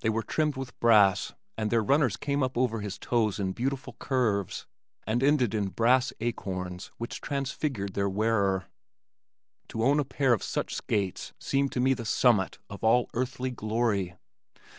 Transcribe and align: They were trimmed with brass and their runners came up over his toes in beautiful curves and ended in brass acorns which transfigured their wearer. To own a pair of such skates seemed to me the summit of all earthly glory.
They 0.00 0.08
were 0.08 0.22
trimmed 0.22 0.56
with 0.56 0.80
brass 0.80 1.34
and 1.58 1.70
their 1.70 1.82
runners 1.82 2.16
came 2.16 2.42
up 2.42 2.56
over 2.56 2.80
his 2.80 2.98
toes 2.98 3.38
in 3.38 3.52
beautiful 3.52 3.92
curves 3.98 4.66
and 5.06 5.22
ended 5.22 5.52
in 5.52 5.68
brass 5.68 6.10
acorns 6.20 6.86
which 6.96 7.20
transfigured 7.20 7.92
their 7.92 8.08
wearer. 8.08 8.64
To 9.68 9.84
own 9.84 10.00
a 10.00 10.06
pair 10.06 10.32
of 10.32 10.42
such 10.42 10.74
skates 10.74 11.34
seemed 11.38 11.70
to 11.72 11.80
me 11.80 11.92
the 11.92 12.06
summit 12.06 12.56
of 12.70 12.82
all 12.82 13.10
earthly 13.12 13.50
glory. 13.50 14.16